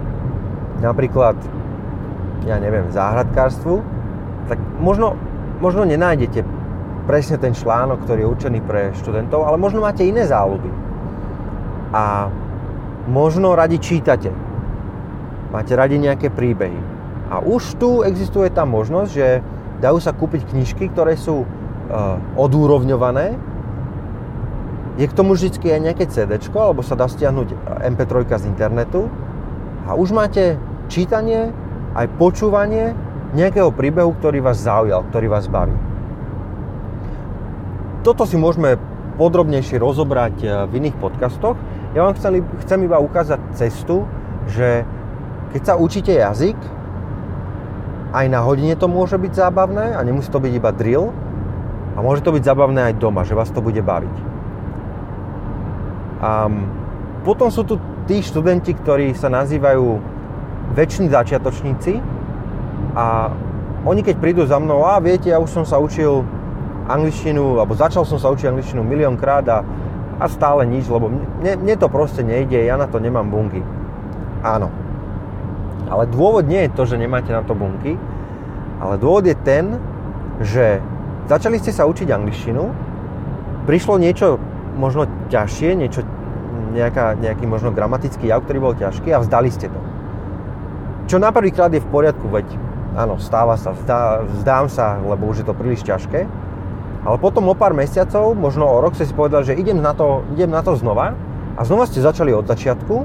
napríklad 0.84 1.40
ja 2.46 2.62
neviem, 2.62 2.94
záhradkárstvu, 2.94 3.82
tak 4.46 4.62
možno, 4.78 5.18
možno 5.58 5.82
nenájdete 5.84 6.46
presne 7.10 7.42
ten 7.42 7.58
článok, 7.58 8.06
ktorý 8.06 8.26
je 8.26 8.32
určený 8.32 8.60
pre 8.62 8.94
študentov, 9.02 9.46
ale 9.46 9.58
možno 9.58 9.82
máte 9.82 10.06
iné 10.06 10.26
záľuby. 10.30 10.70
A 11.94 12.30
možno 13.10 13.58
radi 13.58 13.82
čítate. 13.82 14.30
Máte 15.50 15.74
radi 15.74 15.98
nejaké 15.98 16.30
príbehy. 16.30 16.78
A 17.30 17.42
už 17.42 17.82
tu 17.82 18.06
existuje 18.06 18.54
tá 18.54 18.66
možnosť, 18.66 19.10
že 19.10 19.42
dajú 19.82 19.98
sa 19.98 20.14
kúpiť 20.14 20.54
knižky, 20.54 20.94
ktoré 20.94 21.18
sú 21.18 21.46
uh, 21.46 22.18
odúrovňované. 22.38 23.38
Je 24.96 25.06
k 25.08 25.16
tomu 25.16 25.36
vždy 25.36 25.52
aj 25.60 25.82
nejaké 25.84 26.06
CD, 26.08 26.40
alebo 26.56 26.80
sa 26.80 26.96
dá 26.96 27.12
stiahnuť 27.12 27.52
MP3 27.84 28.32
z 28.40 28.46
internetu. 28.48 29.12
A 29.86 29.94
už 29.94 30.16
máte 30.16 30.56
čítanie 30.88 31.52
aj 31.96 32.08
počúvanie 32.16 32.96
nejakého 33.36 33.76
príbehu, 33.76 34.16
ktorý 34.16 34.40
vás 34.40 34.64
zaujal, 34.64 35.04
ktorý 35.12 35.28
vás 35.28 35.52
baví. 35.52 35.76
Toto 38.08 38.24
si 38.24 38.40
môžeme 38.40 38.80
podrobnejšie 39.20 39.82
rozobrať 39.82 40.36
eh, 40.44 40.50
v 40.70 40.72
iných 40.80 40.96
podcastoch. 41.00 41.60
Ja 41.96 42.08
vám 42.08 42.16
chcem, 42.20 42.44
chcem 42.64 42.80
iba 42.88 43.00
ukázať 43.00 43.40
cestu, 43.56 44.04
že 44.52 44.84
keď 45.56 45.62
sa 45.64 45.74
učíte 45.80 46.12
jazyk, 46.12 46.60
aj 48.12 48.26
na 48.32 48.44
hodine 48.44 48.76
to 48.80 48.88
môže 48.88 49.16
byť 49.16 49.32
zábavné 49.32 49.96
a 49.96 50.00
nemusí 50.04 50.28
to 50.32 50.40
byť 50.40 50.54
iba 50.56 50.72
drill 50.76 51.12
a 51.96 52.00
môže 52.04 52.24
to 52.24 52.36
byť 52.36 52.44
zábavné 52.44 52.92
aj 52.92 53.00
doma, 53.00 53.24
že 53.24 53.36
vás 53.36 53.52
to 53.52 53.64
bude 53.64 53.80
baviť. 53.80 54.35
A 56.22 56.48
potom 57.26 57.50
sú 57.50 57.66
tu 57.66 57.82
tí 58.06 58.22
študenti, 58.22 58.78
ktorí 58.78 59.18
sa 59.18 59.28
nazývajú 59.34 60.00
väčšní 60.78 61.10
začiatočníci 61.10 62.02
a 62.94 63.34
oni 63.86 64.02
keď 64.02 64.16
prídu 64.18 64.42
za 64.50 64.58
mnou, 64.58 64.82
a 64.82 64.98
viete, 64.98 65.30
ja 65.30 65.38
už 65.38 65.52
som 65.52 65.66
sa 65.66 65.78
učil 65.78 66.26
angličtinu, 66.90 67.62
alebo 67.62 67.78
začal 67.78 68.06
som 68.06 68.18
sa 68.18 68.34
učiť 68.34 68.50
angličtinu 68.50 68.82
miliónkrát 68.82 69.46
a, 69.50 69.62
a 70.18 70.26
stále 70.26 70.66
nič, 70.66 70.90
lebo 70.90 71.10
mne, 71.10 71.54
mne 71.62 71.76
to 71.78 71.90
proste 71.90 72.26
nejde, 72.26 72.58
ja 72.58 72.78
na 72.78 72.90
to 72.90 72.98
nemám 72.98 73.30
bunky. 73.30 73.62
Áno. 74.42 74.70
Ale 75.86 76.10
dôvod 76.10 76.50
nie 76.50 76.66
je 76.66 76.74
to, 76.74 76.90
že 76.90 76.98
nemáte 76.98 77.30
na 77.30 77.46
to 77.46 77.54
bunky, 77.54 77.98
ale 78.82 78.98
dôvod 78.98 79.26
je 79.30 79.38
ten, 79.38 79.78
že 80.42 80.82
začali 81.30 81.62
ste 81.62 81.70
sa 81.70 81.86
učiť 81.86 82.10
angličtinu, 82.10 82.64
prišlo 83.70 84.02
niečo 84.02 84.42
možno 84.76 85.08
ťažšie, 85.32 85.74
niečo, 85.80 86.04
nejaká, 86.76 87.16
nejaký 87.16 87.48
možno 87.48 87.72
gramatický 87.72 88.28
jav, 88.30 88.44
ktorý 88.44 88.60
bol 88.60 88.74
ťažký 88.76 89.10
a 89.16 89.24
vzdali 89.24 89.50
ste 89.50 89.72
to. 89.72 89.80
Čo 91.08 91.18
na 91.18 91.32
prvýkrát 91.32 91.72
je 91.72 91.82
v 91.82 91.90
poriadku, 91.90 92.28
veď 92.28 92.46
áno, 93.00 93.16
stáva 93.18 93.56
sa, 93.56 93.72
vzdá, 93.72 94.26
vzdám 94.26 94.68
sa, 94.68 95.00
lebo 95.00 95.30
už 95.32 95.44
je 95.44 95.46
to 95.48 95.56
príliš 95.56 95.82
ťažké. 95.88 96.28
Ale 97.06 97.22
potom 97.22 97.46
o 97.48 97.56
pár 97.56 97.78
mesiacov, 97.78 98.34
možno 98.34 98.66
o 98.66 98.82
rok, 98.82 98.98
ste 98.98 99.06
si 99.06 99.14
povedali, 99.14 99.46
že 99.46 99.54
idem 99.54 99.78
na 99.78 99.94
to, 99.94 100.26
idem 100.34 100.50
na 100.50 100.66
to 100.66 100.74
znova 100.74 101.14
a 101.56 101.62
znova 101.62 101.86
ste 101.86 102.02
začali 102.02 102.34
od 102.34 102.50
začiatku 102.50 102.96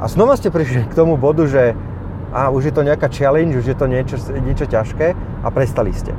a 0.00 0.04
znova 0.08 0.40
ste 0.40 0.48
prišli 0.48 0.88
k 0.88 0.96
tomu 0.96 1.20
bodu, 1.20 1.44
že 1.44 1.76
a 2.30 2.48
už 2.48 2.70
je 2.70 2.74
to 2.74 2.86
nejaká 2.86 3.10
challenge, 3.10 3.58
už 3.58 3.66
je 3.74 3.76
to 3.76 3.86
niečo, 3.90 4.16
niečo 4.38 4.64
ťažké 4.64 5.18
a 5.44 5.48
prestali 5.50 5.90
ste. 5.90 6.14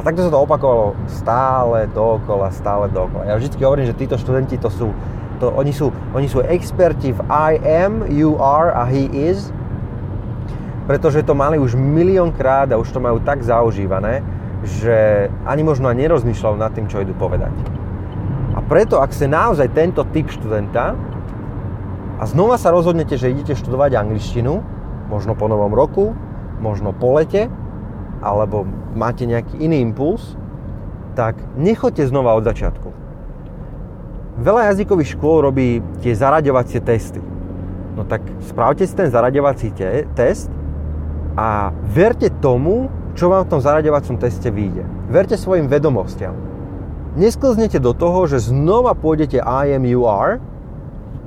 A 0.00 0.04
takto 0.04 0.24
sa 0.24 0.32
to 0.32 0.40
opakovalo 0.40 0.96
stále 1.12 1.84
dookola, 1.92 2.48
stále 2.48 2.88
dookola. 2.88 3.28
Ja 3.28 3.36
vždy 3.36 3.52
hovorím, 3.60 3.84
že 3.84 4.00
títo 4.00 4.16
študenti 4.16 4.56
to 4.56 4.72
sú, 4.72 4.96
to, 5.36 5.52
oni, 5.52 5.76
sú, 5.76 5.92
oni 6.16 6.24
sú 6.24 6.40
experti 6.40 7.12
v 7.12 7.20
I 7.28 7.60
am, 7.60 8.08
you 8.08 8.40
are 8.40 8.72
a 8.72 8.88
he 8.88 9.12
is 9.12 9.52
pretože 10.90 11.22
to 11.22 11.38
mali 11.38 11.54
už 11.54 11.78
miliónkrát 11.78 12.66
a 12.74 12.80
už 12.80 12.90
to 12.90 12.98
majú 12.98 13.22
tak 13.22 13.46
zaužívané, 13.46 14.26
že 14.66 15.30
ani 15.46 15.62
možno 15.62 15.86
nerozmýšľajú 15.94 16.56
nad 16.58 16.74
tým, 16.74 16.90
čo 16.90 16.98
idú 16.98 17.14
povedať. 17.14 17.54
A 18.56 18.60
preto, 18.66 18.98
ak 18.98 19.14
ste 19.14 19.30
naozaj 19.30 19.70
tento 19.70 20.02
typ 20.10 20.26
študenta 20.26 20.98
a 22.18 22.22
znova 22.26 22.58
sa 22.58 22.74
rozhodnete, 22.74 23.14
že 23.14 23.30
idete 23.30 23.54
študovať 23.54 24.02
angličtinu, 24.02 24.66
možno 25.06 25.38
po 25.38 25.46
novom 25.46 25.70
roku, 25.70 26.10
možno 26.58 26.90
po 26.90 27.14
lete, 27.14 27.46
alebo 28.20 28.68
máte 28.94 29.24
nejaký 29.24 29.60
iný 29.60 29.80
impuls, 29.80 30.36
tak 31.16 31.36
nechoďte 31.56 32.06
znova 32.08 32.36
od 32.36 32.46
začiatku. 32.46 32.88
Veľa 34.40 34.72
jazykových 34.72 35.18
škôl 35.18 35.44
robí 35.44 35.84
tie 36.00 36.16
zaraďovacie 36.16 36.80
testy. 36.80 37.20
No 37.98 38.06
tak 38.08 38.24
spravte 38.46 38.86
si 38.86 38.94
ten 38.96 39.12
zaraďovací 39.12 39.74
te- 39.74 40.08
test 40.16 40.48
a 41.36 41.74
verte 41.84 42.32
tomu, 42.40 42.88
čo 43.12 43.28
vám 43.28 43.44
v 43.44 43.50
tom 43.52 43.60
zaraďovacom 43.60 44.16
teste 44.16 44.48
vyjde. 44.48 44.86
Verte 45.10 45.36
svojim 45.36 45.66
vedomostiam. 45.68 46.32
Nesklznete 47.18 47.82
do 47.82 47.90
toho, 47.90 48.24
že 48.30 48.38
znova 48.38 48.94
pôjdete 48.94 49.42
IMUR 49.42 50.38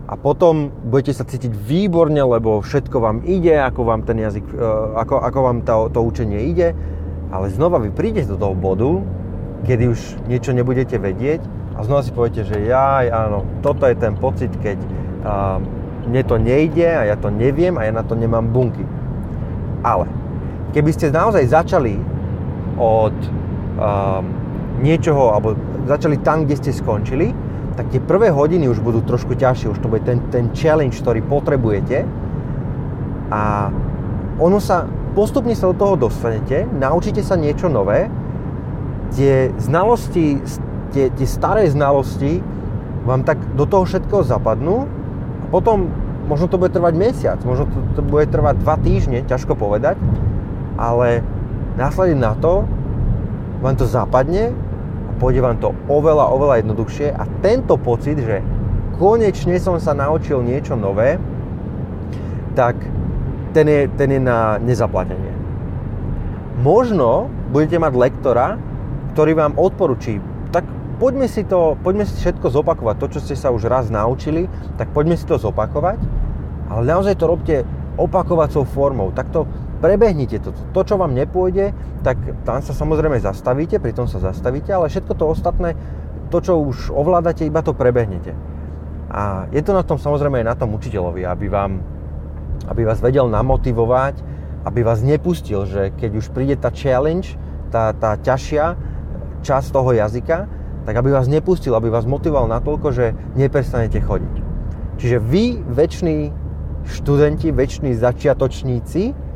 a 0.04 0.20
potom 0.20 0.68
budete 0.84 1.16
sa 1.16 1.24
cítiť 1.24 1.56
výborne, 1.56 2.20
lebo 2.20 2.60
všetko 2.60 2.98
vám 3.00 3.18
ide, 3.24 3.56
ako 3.56 3.88
vám 3.88 4.04
ten 4.04 4.20
jazyk, 4.20 4.44
e, 4.52 4.68
ako, 5.00 5.16
ako 5.24 5.40
vám 5.40 5.58
to, 5.64 5.88
to 5.96 6.00
učenie 6.04 6.52
ide, 6.52 6.76
ale 7.32 7.48
znova 7.48 7.80
vy 7.80 7.90
prídete 7.96 8.28
do 8.28 8.38
toho 8.38 8.52
bodu, 8.52 9.00
kedy 9.64 9.88
už 9.88 10.00
niečo 10.28 10.52
nebudete 10.52 11.00
vedieť 11.00 11.40
a 11.80 11.88
znova 11.88 12.04
si 12.04 12.12
poviete, 12.12 12.44
že 12.44 12.68
jaj, 12.68 13.08
áno, 13.10 13.48
toto 13.64 13.88
je 13.88 13.96
ten 13.96 14.14
pocit, 14.20 14.52
keď 14.60 14.78
uh, 15.24 15.58
mne 16.04 16.22
to 16.28 16.36
nejde 16.36 16.84
a 16.84 17.08
ja 17.08 17.16
to 17.16 17.32
neviem 17.32 17.80
a 17.80 17.88
ja 17.88 17.96
na 17.96 18.04
to 18.04 18.14
nemám 18.14 18.52
bunky. 18.52 18.84
Ale 19.88 20.06
keby 20.76 20.92
ste 20.92 21.16
naozaj 21.16 21.48
začali 21.48 21.96
od 22.76 23.16
um, 23.80 24.24
niečoho, 24.84 25.32
alebo 25.32 25.56
začali 25.88 26.20
tam, 26.22 26.44
kde 26.44 26.60
ste 26.60 26.72
skončili, 26.76 27.32
tak 27.74 27.90
tie 27.90 28.02
prvé 28.02 28.30
hodiny 28.30 28.70
už 28.70 28.80
budú 28.80 29.02
trošku 29.02 29.34
ťažšie, 29.34 29.74
už 29.74 29.80
to 29.82 29.90
bude 29.90 30.06
ten, 30.06 30.22
ten 30.30 30.54
challenge, 30.54 31.02
ktorý 31.02 31.26
potrebujete. 31.26 32.06
A 33.34 33.74
ono 34.38 34.58
sa, 34.62 34.86
postupne 35.18 35.58
sa 35.58 35.70
do 35.70 35.76
toho 35.78 36.10
dostanete, 36.10 36.66
naučíte 36.70 37.26
sa 37.26 37.34
niečo 37.34 37.70
nové, 37.70 38.10
tie 39.14 39.54
znalosti, 39.62 40.42
tie, 40.94 41.10
tie 41.14 41.28
staré 41.30 41.70
znalosti 41.70 42.42
vám 43.06 43.26
tak 43.26 43.42
do 43.58 43.66
toho 43.66 43.86
všetkého 43.86 44.26
zapadnú. 44.26 44.86
A 45.44 45.46
potom 45.54 45.92
Možno 46.24 46.48
to 46.48 46.56
bude 46.56 46.72
trvať 46.72 46.94
mesiac, 46.96 47.40
možno 47.44 47.68
to, 47.68 47.80
to 48.00 48.02
bude 48.02 48.32
trvať 48.32 48.56
dva 48.64 48.80
týždne, 48.80 49.28
ťažko 49.28 49.60
povedať, 49.60 50.00
ale 50.80 51.20
následne 51.76 52.16
na 52.16 52.32
to 52.40 52.64
vám 53.60 53.76
to 53.76 53.84
zapadne 53.84 54.56
pôjde 55.18 55.42
vám 55.42 55.58
to 55.62 55.72
oveľa, 55.90 56.30
oveľa 56.34 56.56
jednoduchšie 56.66 57.14
a 57.14 57.24
tento 57.46 57.78
pocit, 57.78 58.20
že 58.20 58.42
konečne 58.98 59.58
som 59.58 59.78
sa 59.82 59.94
naučil 59.98 60.46
niečo 60.46 60.78
nové, 60.78 61.18
tak 62.54 62.78
ten 63.54 63.66
je, 63.70 63.82
ten 63.98 64.10
je 64.14 64.22
na 64.22 64.58
nezaplatenie. 64.62 65.34
Možno 66.62 67.30
budete 67.50 67.82
mať 67.82 67.94
lektora, 67.98 68.48
ktorý 69.14 69.38
vám 69.38 69.54
odporučí, 69.58 70.22
tak 70.50 70.66
poďme 70.98 71.26
si 71.30 71.46
to, 71.46 71.78
poďme 71.82 72.06
si 72.06 72.14
všetko 72.18 72.50
zopakovať, 72.50 72.96
to, 72.98 73.08
čo 73.18 73.20
ste 73.22 73.36
sa 73.38 73.50
už 73.50 73.70
raz 73.70 73.90
naučili, 73.90 74.50
tak 74.78 74.90
poďme 74.94 75.18
si 75.18 75.26
to 75.26 75.38
zopakovať, 75.38 76.02
ale 76.70 76.82
naozaj 76.86 77.18
to 77.18 77.26
robte 77.30 77.56
opakovacou 77.98 78.66
formou. 78.66 79.14
Takto 79.14 79.46
prebehnite 79.84 80.40
to. 80.40 80.56
To, 80.56 80.82
čo 80.88 80.96
vám 80.96 81.12
nepôjde, 81.12 81.76
tak 82.08 82.16
tam 82.48 82.64
sa 82.64 82.72
samozrejme 82.72 83.20
zastavíte, 83.20 83.84
pri 83.84 83.92
tom 83.92 84.08
sa 84.08 84.24
zastavíte, 84.24 84.72
ale 84.72 84.88
všetko 84.88 85.12
to 85.12 85.26
ostatné, 85.28 85.76
to, 86.32 86.40
čo 86.40 86.56
už 86.64 86.96
ovládate, 86.96 87.44
iba 87.44 87.60
to 87.60 87.76
prebehnete. 87.76 88.32
A 89.12 89.52
je 89.52 89.60
to 89.60 89.76
na 89.76 89.84
tom 89.84 90.00
samozrejme 90.00 90.40
aj 90.40 90.48
na 90.48 90.56
tom 90.56 90.72
učiteľovi, 90.80 91.28
aby, 91.28 91.52
vám, 91.52 91.84
aby 92.72 92.88
vás 92.88 93.04
vedel 93.04 93.28
namotivovať, 93.28 94.24
aby 94.64 94.80
vás 94.88 95.04
nepustil, 95.04 95.68
že 95.68 95.92
keď 96.00 96.12
už 96.24 96.32
príde 96.32 96.56
tá 96.56 96.72
challenge, 96.72 97.36
tá, 97.68 97.92
tá 97.92 98.16
ťažšia 98.16 98.80
časť 99.44 99.68
toho 99.76 99.92
jazyka, 99.92 100.48
tak 100.88 100.96
aby 100.96 101.12
vás 101.12 101.28
nepustil, 101.28 101.76
aby 101.76 101.92
vás 101.92 102.08
motivoval 102.08 102.48
natoľko, 102.48 102.88
že 102.96 103.12
neprestanete 103.36 104.00
chodiť. 104.00 104.36
Čiže 104.98 105.18
vy, 105.20 105.60
väčší 105.68 106.32
študenti, 106.88 107.52
väčší 107.52 107.92
začiatočníci, 107.96 109.33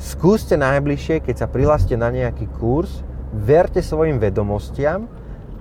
skúste 0.00 0.56
najbližšie, 0.56 1.20
keď 1.20 1.44
sa 1.44 1.46
prihláste 1.46 1.92
na 1.94 2.08
nejaký 2.08 2.48
kurz, 2.56 3.04
verte 3.36 3.84
svojim 3.84 4.16
vedomostiam 4.16 5.06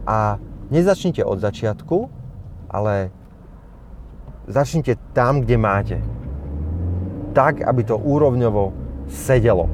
a 0.07 0.39
nezačnite 0.71 1.21
od 1.21 1.43
začiatku, 1.43 2.07
ale 2.71 3.11
začnite 4.47 4.97
tam, 5.13 5.43
kde 5.43 5.57
máte. 5.59 5.97
Tak, 7.35 7.61
aby 7.61 7.81
to 7.85 7.99
úrovňovo 7.99 8.73
sedelo. 9.11 9.69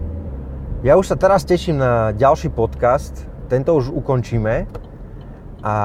Ja 0.84 1.00
už 1.00 1.14
sa 1.14 1.18
teraz 1.18 1.48
teším 1.48 1.80
na 1.80 2.12
ďalší 2.12 2.52
podcast, 2.52 3.24
tento 3.48 3.78
už 3.78 3.94
ukončíme 3.94 4.68
a 5.64 5.76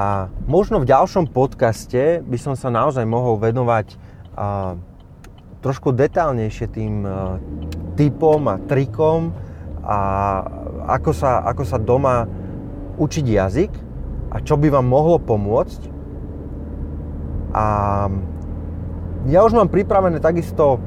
možno 0.45 0.81
v 0.81 0.89
ďalšom 0.89 1.29
podcaste 1.31 2.21
by 2.21 2.37
som 2.37 2.53
sa 2.57 2.73
naozaj 2.73 3.05
mohol 3.07 3.37
venovať 3.39 3.97
a, 4.35 4.75
trošku 5.63 5.93
detálnejšie 5.95 6.67
tým 6.69 7.05
a, 7.05 7.37
typom 8.01 8.41
a 8.49 8.57
trikom 8.57 9.29
a 9.85 9.97
ako 10.97 11.13
sa, 11.13 11.45
ako 11.45 11.61
sa 11.61 11.77
doma 11.77 12.25
učiť 12.97 13.25
jazyk 13.29 13.71
a 14.33 14.41
čo 14.41 14.57
by 14.57 14.73
vám 14.73 14.89
mohlo 14.89 15.21
pomôcť. 15.21 15.81
A 17.53 17.65
ja 19.29 19.45
už 19.45 19.53
mám 19.53 19.69
pripravené 19.69 20.17
takisto, 20.17 20.81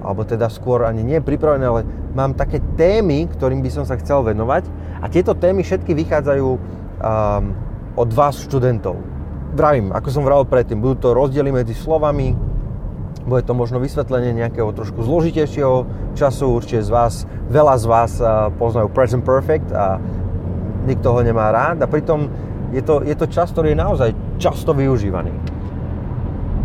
alebo 0.00 0.24
teda 0.24 0.48
skôr 0.48 0.88
ani 0.88 1.04
nie 1.04 1.20
pripravené, 1.20 1.64
ale 1.66 1.82
mám 2.16 2.32
také 2.32 2.64
témy, 2.80 3.28
ktorým 3.28 3.60
by 3.60 3.68
som 3.68 3.84
sa 3.84 4.00
chcel 4.00 4.24
venovať 4.24 4.64
a 5.04 5.12
tieto 5.12 5.36
témy 5.36 5.60
všetky 5.60 5.92
vychádzajú 5.92 6.48
um, 6.48 6.58
od 8.00 8.10
vás 8.16 8.40
študentov. 8.40 8.96
Vravím, 9.52 9.92
ako 9.92 10.08
som 10.08 10.24
vravel 10.24 10.48
predtým, 10.48 10.80
budú 10.80 10.96
to 11.04 11.16
rozdiely 11.16 11.52
medzi 11.52 11.76
slovami, 11.76 12.32
bude 13.26 13.42
to 13.42 13.58
možno 13.58 13.82
vysvetlenie 13.82 14.30
nejakého 14.38 14.70
trošku 14.70 15.02
zložitejšieho 15.02 15.82
času, 16.14 16.46
určite 16.62 16.86
z 16.86 16.90
vás, 16.94 17.14
veľa 17.50 17.74
z 17.74 17.84
vás 17.90 18.12
uh, 18.22 18.54
poznajú 18.54 18.86
present 18.94 19.26
perfect 19.26 19.74
a 19.74 19.98
nikto 20.86 21.10
ho 21.10 21.20
nemá 21.26 21.50
rád. 21.50 21.82
A 21.82 21.90
pritom 21.90 22.30
je 22.70 22.80
to, 22.86 23.02
je 23.02 23.18
to 23.18 23.26
čas, 23.26 23.50
ktorý 23.50 23.74
je 23.74 23.82
naozaj 23.82 24.10
často 24.38 24.70
využívaný. 24.70 25.34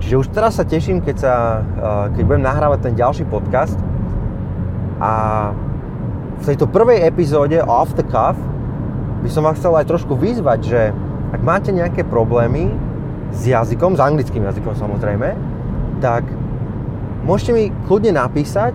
Čiže 0.01 0.15
už 0.21 0.27
teraz 0.33 0.61
sa 0.61 0.65
teším, 0.65 1.01
keď, 1.01 1.15
sa, 1.17 1.33
uh, 1.61 2.05
keď 2.13 2.23
budem 2.29 2.45
nahrávať 2.45 2.79
ten 2.85 2.93
ďalší 2.93 3.25
podcast. 3.25 3.77
A 5.01 5.11
v 6.41 6.43
tejto 6.45 6.69
prvej 6.69 7.05
epizóde 7.09 7.57
Off 7.65 7.97
the 7.97 8.05
Cuff 8.05 8.37
by 9.25 9.29
som 9.29 9.45
vás 9.45 9.57
chcel 9.57 9.73
aj 9.77 9.89
trošku 9.89 10.13
vyzvať, 10.13 10.59
že 10.61 10.81
ak 11.33 11.41
máte 11.41 11.73
nejaké 11.73 12.05
problémy 12.05 12.69
s 13.33 13.49
jazykom, 13.49 13.97
s 13.97 14.01
anglickým 14.01 14.45
jazykom 14.45 14.77
samozrejme, 14.77 15.33
tak 16.01 16.25
môžete 17.25 17.51
mi 17.53 17.63
kľudne 17.87 18.17
napísať. 18.17 18.73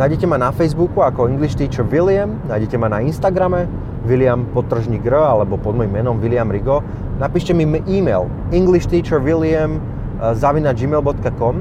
Nájdete 0.00 0.24
ma 0.24 0.40
na 0.40 0.48
Facebooku 0.48 1.04
ako 1.04 1.28
English 1.28 1.60
Teacher 1.60 1.84
William, 1.84 2.40
nájdete 2.48 2.80
ma 2.80 2.88
na 2.88 3.04
Instagrame 3.04 3.68
William 4.08 4.48
Potržník 4.56 5.04
R 5.04 5.12
alebo 5.12 5.60
pod 5.60 5.76
môjim 5.76 5.92
menom 5.92 6.16
William 6.24 6.48
Rigo. 6.48 6.80
Napíšte 7.20 7.52
mi 7.52 7.68
e-mail 7.68 8.32
englishteacherwilliam 8.48 9.76
eh, 9.76 10.32
zavina 10.32 10.72
gmail.com 10.72 11.56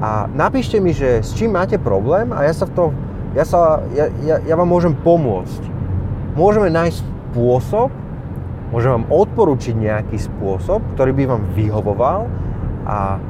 a 0.00 0.24
napíšte 0.32 0.80
mi, 0.80 0.96
že 0.96 1.20
s 1.20 1.36
čím 1.36 1.52
máte 1.52 1.76
problém 1.76 2.32
a 2.32 2.48
ja 2.48 2.56
sa 2.56 2.64
v 2.64 2.72
to, 2.72 2.84
ja, 3.36 3.44
sa, 3.44 3.84
ja, 3.92 4.08
ja, 4.24 4.40
ja 4.40 4.54
vám 4.56 4.72
môžem 4.72 4.96
pomôcť. 4.96 5.60
Môžeme 6.32 6.72
nájsť 6.72 7.04
spôsob, 7.04 7.92
môžem 8.72 8.96
vám 8.96 9.06
odporučiť 9.12 9.74
nejaký 9.76 10.16
spôsob, 10.16 10.80
ktorý 10.96 11.12
by 11.12 11.24
vám 11.28 11.42
vyhovoval 11.52 12.20
a 12.88 13.20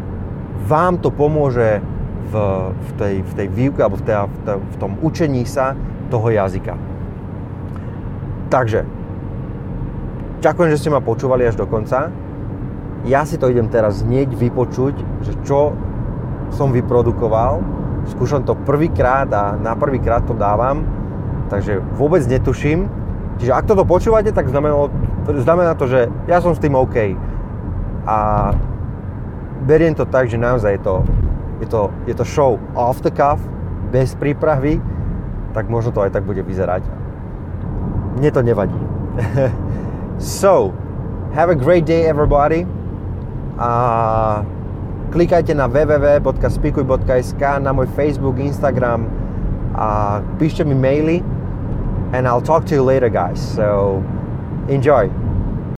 vám 0.70 1.02
to 1.02 1.10
pomôže 1.10 1.82
v, 2.28 2.34
v, 2.74 2.90
tej, 3.00 3.14
v 3.24 3.32
tej 3.32 3.48
výuke 3.48 3.80
alebo 3.80 3.96
v, 3.96 4.04
tej, 4.04 4.16
v, 4.28 4.38
tej, 4.44 4.56
v 4.60 4.76
tom 4.76 4.92
učení 5.00 5.42
sa 5.48 5.72
toho 6.12 6.28
jazyka. 6.28 6.74
Takže, 8.50 8.82
ďakujem, 10.42 10.68
že 10.74 10.80
ste 10.82 10.90
ma 10.90 10.98
počúvali 10.98 11.46
až 11.46 11.54
do 11.54 11.70
konca. 11.70 12.10
Ja 13.06 13.24
si 13.24 13.40
to 13.40 13.48
idem 13.48 13.70
teraz 13.70 14.04
hneď 14.04 14.34
vypočuť, 14.34 14.94
že 15.24 15.32
čo 15.46 15.72
som 16.52 16.74
vyprodukoval. 16.74 17.62
Skúšam 18.10 18.42
to 18.42 18.58
prvýkrát 18.58 19.30
a 19.30 19.54
na 19.54 19.78
prvýkrát 19.78 20.26
to 20.26 20.34
dávam, 20.34 20.82
takže 21.48 21.78
vôbec 21.94 22.26
netuším. 22.26 22.90
Čiže 23.38 23.54
ak 23.54 23.70
toto 23.70 23.88
počúvate, 23.88 24.34
tak 24.34 24.50
znamená, 24.50 24.90
znamená 25.30 25.72
to, 25.78 25.88
že 25.88 26.12
ja 26.28 26.42
som 26.44 26.52
s 26.52 26.60
tým 26.60 26.76
OK. 26.76 27.16
A 28.04 28.50
beriem 29.64 29.94
to 29.94 30.04
tak, 30.04 30.28
že 30.28 30.36
naozaj 30.36 30.76
je 30.76 30.82
to, 30.84 30.94
je 31.60 31.66
to, 31.68 31.92
je 32.08 32.14
to 32.16 32.24
show 32.24 32.56
off 32.74 33.04
the 33.04 33.12
cuff, 33.12 33.40
bez 33.92 34.16
prípravy, 34.16 34.80
tak 35.52 35.68
možno 35.68 35.92
to 35.92 36.00
aj 36.02 36.10
tak 36.16 36.24
bude 36.24 36.40
vyzerať. 36.42 36.82
Mne 38.18 38.30
to 38.32 38.40
nevadí. 38.42 38.80
so, 40.40 40.72
have 41.36 41.52
a 41.52 41.58
great 41.58 41.84
day 41.84 42.08
everybody. 42.08 42.64
A 43.60 43.70
klikajte 45.12 45.52
na 45.52 45.68
www.spikuj.sk, 45.68 47.42
na 47.60 47.70
môj 47.76 47.88
Facebook, 47.92 48.40
Instagram 48.40 49.04
a 49.76 50.18
píšte 50.40 50.64
mi 50.64 50.74
maily 50.74 51.20
and 52.12 52.26
I'll 52.26 52.42
talk 52.42 52.64
to 52.66 52.74
you 52.74 52.82
later 52.82 53.08
guys. 53.10 53.38
So 53.38 54.00
enjoy. 54.68 55.10